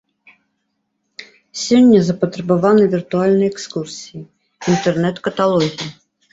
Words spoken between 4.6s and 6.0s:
інтэрнэт-каталогі.